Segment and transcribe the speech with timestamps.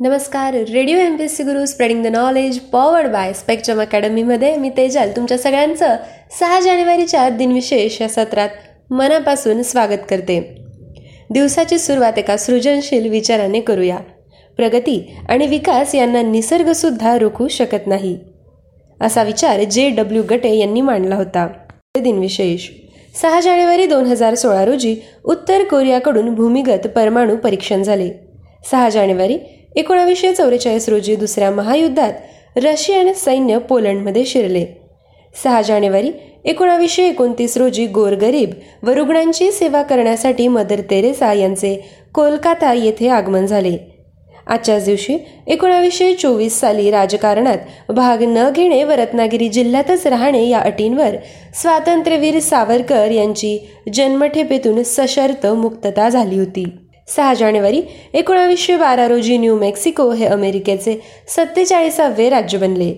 [0.00, 4.70] नमस्कार radio M P S C Guru spreading the knowledge powered by Spectrum अकॅडमीमध्ये मी
[4.70, 5.96] तेजल तुमच्या सगळ्यांचं
[6.40, 8.48] सहा जानेवारीच्या दिनविशेष या सत्रात
[8.90, 10.40] मनापासून स्वागत करते.
[11.30, 13.96] दिवसाची सुरुवात एका सृजनशील विचाराने करूया.
[14.56, 18.18] प्रगती आणि विकास यांना निसर्गसुद्धा रोखू शकत नाही.
[19.00, 21.48] असा विचार जे डब्ल्यू गटे यांनी मांडला होता.
[22.00, 22.68] दिनविशेष
[23.22, 28.10] सहा जानेवारी दोन हजार सोळा रोजी उत्तर कोरियाकडून भूमिगत परमाणू परीक्षण झाले.
[28.70, 29.38] सहा जानेवारी
[29.76, 34.64] एकोणावीसशे चौवेचाळीस रोजी दुसऱ्या महायुद्धात रशियन सैन्य पोलंडमध्ये शिरले.
[35.42, 36.10] सहा जानेवारी
[36.44, 38.50] एकोणावीसशे एकोणतीस रोजी गोरगरीब
[38.82, 41.74] व रुग्णांची सेवा करण्यासाठी मदर तेरेसा यांचे
[42.14, 43.76] कोलकाता येथे आगमन झाले.
[44.46, 51.16] आजच्याच दिवशी एकोणावीसशे चोवीस साली राजकारणात भाग न घेणे व रत्नागिरी जिल्ह्यातच राहणे या अटींवर
[51.62, 53.58] स्वातंत्र्यवीर सावरकर यांची
[53.94, 56.64] जन्मठेपेतून सशर्त मुक्तता झाली होती.
[57.08, 57.82] सहा जानेवारी
[58.14, 60.96] एकोणावीसशे बारा रोजी न्यू मेक्सिको हे अमेरिकेचे
[61.28, 62.94] सत्तेचाळीसावे राज्य बनले.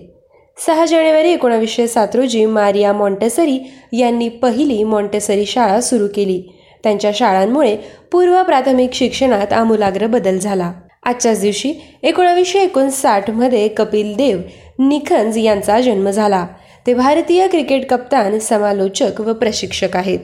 [0.65, 3.57] सहा जानेवारी एकोणावीसशे सात रोजी मारिया मॉन्टेसरी
[3.93, 6.41] यांनी पहिली मॉन्टेसरी शाळा सुरू केली.
[6.83, 7.75] त्यांच्या शाळांमुळे
[8.11, 10.71] पूर्व प्राथमिक शिक्षणात आमूलाग्र बदल झाला.
[11.03, 14.39] आजच्याच दिवशी एकोणावीसशे एकोणसाठमध्ये कपिल देव
[14.79, 16.47] निखंज यांचा जन्म झाला.
[16.87, 20.19] ते भारतीय क्रिकेट कप्तान समालोचक व प्रशिक्षक आहेत.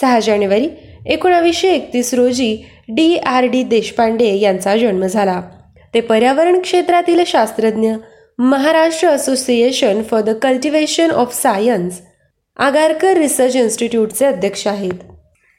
[0.00, 0.68] सहा जानेवारी
[1.06, 2.56] एकोणावीसशे एकतीस रोजी
[2.88, 5.42] डी आर डी देशपांडे यांचा जन्म झाला.
[5.94, 7.92] ते पर्यावरण क्षेत्रातील शास्त्रज्ञ
[8.38, 12.00] Maharashtra association for the cultivation of science
[12.56, 14.92] Agharkar research इन्स्टिट्यूटचे अध्यक्ष आहेत.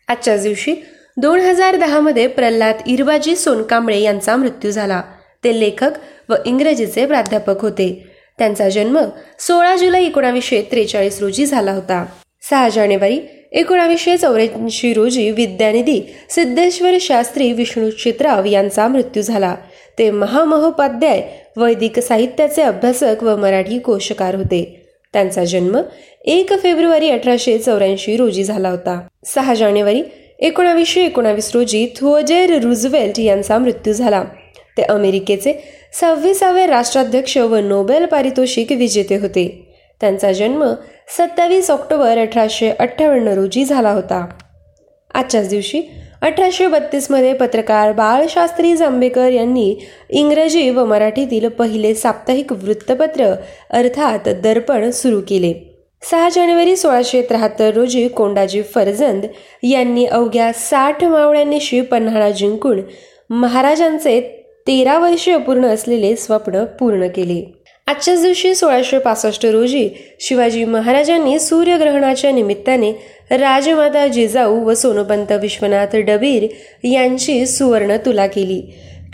[0.07, 0.75] आजच्याच दिवशी
[1.17, 5.01] दोन हजार दहामध्ये प्रल्हाद इरबाजी सोनकांबळे यांचा मृत्यू झाला.
[5.43, 5.91] ते लेखक
[6.29, 8.07] व इंग्रजीचे प्राध्यापक होते.
[8.37, 8.99] त्यांचा जन्म
[9.39, 12.05] सोळा जुलै एकोणावीसशे त्रेचाळीस रोजी झाला होता.
[12.49, 13.19] सहा जानेवारी
[13.51, 19.55] एकोणावीसशे चौऱ्याऐंशी रोजी विद्यानिधी सिद्धेश्वर शास्त्री विष्णू चित्राव यांचा मृत्यू झाला.
[19.99, 21.21] ते महामहोपाध्याय
[21.57, 24.83] वैदिक साहित्याचे अभ्यासक व मराठी कोशकार होते.
[25.13, 25.81] त्यांचा जन्म
[26.25, 29.01] एक फेब्रुवारी अठराशे चौऱ्याऐंशी रोजी झाला होता.
[29.25, 30.03] सहा जानेवारी
[30.39, 34.23] एकोणावीसशे एकोणावीस रोजी थुअजेर रुझवेल्ट यांचा मृत्यू झाला.
[34.77, 35.53] ते अमेरिकेचे
[35.93, 39.73] सव्वीसावे राष्ट्राध्यक्ष व नोबेल पारितोषिक विजेते होते.
[40.01, 40.73] त्यांचा जन्म
[41.07, 44.25] सत्तावीस ऑक्टोबर अठराशे अठ्ठावन्न रोजी झाला होता.
[45.13, 45.81] आजच्याच दिवशी
[46.21, 49.75] अठराशे बत्तीसमध्ये पत्रकार बाळशास्त्री जांभेकर यांनी
[50.09, 53.33] इंग्रजी व मराठीतील पहिले साप्ताहिक वृत्तपत्र
[53.69, 55.53] अर्थात दर्पण सुरू केले.
[56.03, 59.25] सहा जानेवारी सोळाशे त्र्याहत्तर रोजी कोंडाजी फरजंद
[59.63, 62.81] यांनी अवघ्या साठ मावळ्यांनीशी पन्हाळा जिंकून
[63.29, 64.19] महाराजांचे
[64.67, 67.56] तेरा वर्षे अपूर्ण असलेले स्वप्न पूर्ण केले.
[67.87, 69.89] आजच्याच दिवशी सोळाशे पासष्ट रोजी
[70.19, 72.91] शिवाजी महाराजांनी सूर्यग्रहणाच्या निमित्ताने
[73.31, 76.47] राजमाता जिजाऊ व सोनोपंत विश्वनाथ डबीर
[76.83, 78.61] यांची सुवर्ण तुला केली.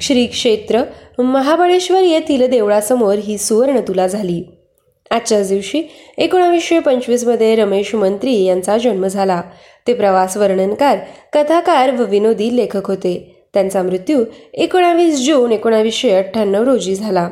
[0.01, 0.81] श्री क्षेत्र
[1.19, 4.43] महाबळेश्वर येथील देवळासमोर ही सुवर्ण तुला झाली.
[5.11, 5.83] आजच्याच दिवशी
[6.17, 9.41] एकोणावीसशे पंचवीसमध्ये रमेश मंत्री यांचा जन्म झाला.
[9.87, 10.97] ते प्रवास वर्णनकार
[11.33, 13.35] कथाकार व विनोदी लेखक होते.
[13.53, 14.23] त्यांचा मृत्यू
[14.53, 17.29] एकोणावीस जून एकोणावीसशे अठ्ठ्याण्णव रोजी झाला.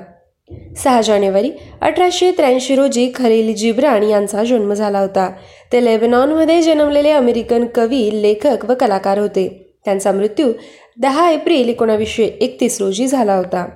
[0.84, 1.52] सहा जानेवारी
[1.82, 5.32] अठराशे त्र्याऐंशी रोजी खलील जिब्रान यांचा जन्म झाला होता.
[5.72, 9.74] ते लेबनॉनमध्ये जन्मलेले अमेरिकन कवी लेखक व कलाकार होते.
[9.86, 10.52] त्यांचा मृत्यू
[10.98, 13.68] दहा एप्रिल एकोणावीसशे एकतीस रोजी झाला होता.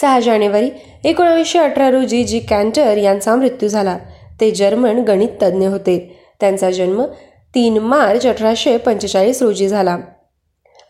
[0.00, 0.70] सहा जानेवारी
[1.04, 3.98] एकोणावीसशे अठरा रोजी जी कॅन्टर यांचा मृत्यू झाला.
[4.40, 6.20] ते जर्मन गणित तज्ज्ञ होते.
[6.40, 7.04] त्यांचा जन्म
[7.54, 9.98] तीन मार्च अठराशे पंचेचाळीस रोजी झाला.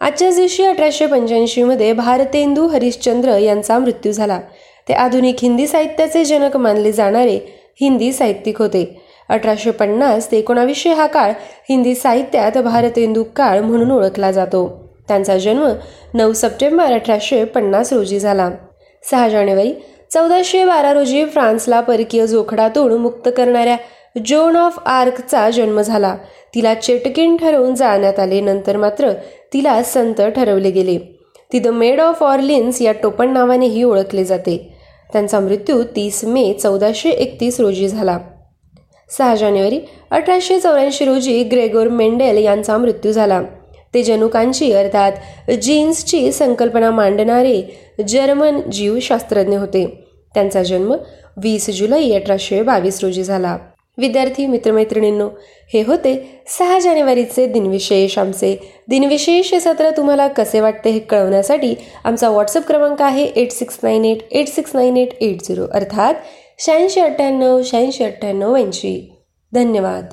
[0.01, 4.41] आजच्याच दिवशी अठराशे पंच्याऐंशीमध्ये भारतेंदू हरिश्चंद्र यांचा मृत्यू झाला.
[4.89, 7.39] ते आधुनिक हिंदी साहित्याचे जनक मानले जाणारे
[7.81, 9.03] हिंदी साहित्यिक होते.
[9.29, 11.33] अठराशे पन्नास ते एकोणावीसशे हा काळ
[11.69, 14.69] हिंदी साहित्यात भारतेंदू काळ म्हणून ओळखला जातो.
[15.09, 15.69] त्यांचा जन्म
[16.15, 18.51] नऊ सप्टेंबर अठराशे पन्नास रोजी झाला.
[19.11, 19.73] सहा जानेवारी
[20.11, 23.77] चौदाशे बारा रोजी फ्रान्सला परकीय जोखडातून मुक्त करणाऱ्या
[24.27, 26.17] जोन ऑफ आर्कचा जन्म झाला.
[26.55, 29.13] तिला चेटकिन ठरवून जाळण्यात आले नंतर मात्र
[29.53, 30.99] तिला संत ठरवले गेले.
[31.53, 34.80] ती द मेड ऑफ ऑर्लिन्स या टोपण नावानेही ओळखले जाते.
[35.13, 38.19] त्यांचा मृत्यू तीस मे चौदाशे एकतीस रोजी झाला.
[39.11, 39.81] सहा जानेवारी
[40.11, 43.43] अठराशे चौऱ्याऐंशी रोजी ग्रेगोर मेंडेल यांचा मृत्यू झाला.
[43.95, 47.63] ते जनुकांची अर्थात जीन्सची संकल्पना मांडणारे
[48.09, 50.05] जर्मन जीवशास्त्रज्ञ होते.
[50.35, 50.95] त्यांचा जन्म
[51.37, 53.57] वीस जुलै अठराशे बावीस रोजी झाला.
[54.01, 55.29] विद्यार्थी मित्रमैत्रिणींनो
[55.73, 58.57] हे होते सहा जानेवारीचे दिनविशेष आमचे.
[58.89, 61.75] दिनविशेष हे सत्र तुम्हाला कसे वाटते हे कळवण्यासाठी
[62.05, 66.15] आमचा व्हॉट्सअप क्रमांक आहे eight six nine eight eight six nine eight eight zero अर्थात
[66.59, 69.13] शहाऐंशी अठ्ठ्याण्णव शहाऐंशी अठ्ठ्याण्णव ऐंशी.
[69.53, 70.07] धन्यवाद.